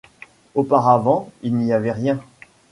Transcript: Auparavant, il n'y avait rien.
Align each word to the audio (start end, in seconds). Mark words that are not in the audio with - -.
Auparavant, 0.55 1.29
il 1.43 1.55
n'y 1.57 1.73
avait 1.73 1.91
rien. 1.91 2.19